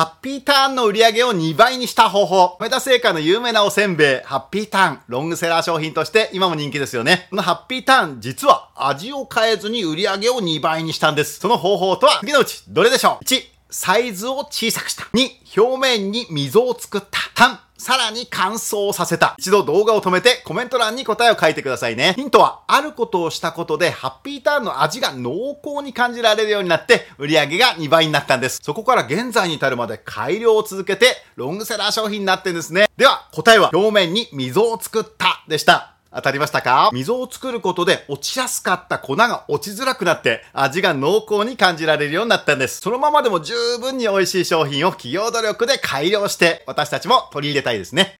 [0.00, 2.56] ハッピーターンの売り上げを2倍にした方法。
[2.58, 7.26] メタ製菓の有名なおせんべい、ハッピーターン、ロングセラー商品として今も人気ですよね。
[7.28, 11.38] このハッピーターン、実は味を変えずに売り上げを2倍にしたんです。
[11.38, 15.04] その方法とは次のうちどれでしょう ?1、サイズを小さくした。
[15.14, 17.20] 2、表面に溝を作った。
[17.34, 19.34] 3、さらに乾燥させた。
[19.38, 22.12] 一度動画を止めてコメント欄に答えを書いてくださいね。
[22.14, 28.60] ヒントは、あることをしたことで、ハッピーターンの味が濃厚に感じられるようになって、売り上げが2倍になったんです。
[28.62, 32.88] そこから現在に至るまで改良を続けて、ロングセラー商品になってんですね。
[32.96, 35.94] では、答えは、表面に溝を作ったでした。
[36.12, 36.90] 当たりましたか？
[36.92, 42.80] 溝を作ることで落ちやすかった粉が落ちづらくなって味が濃厚に感じられるようになったんです。
[42.80, 48.08] そのままでも十分に美味しい商品を企業努力で改良して私たちも取り入れたいですね。